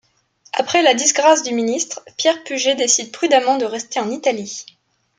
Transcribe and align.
Après 0.53 0.81
la 0.81 0.95
disgrace 0.95 1.43
du 1.43 1.53
ministre, 1.53 2.03
Pierre 2.17 2.43
Puget 2.43 2.73
décide 2.73 3.11
prudemment 3.11 3.59
de 3.59 3.65
rester 3.65 3.99
en 3.99 4.09
Italie. 4.09 4.65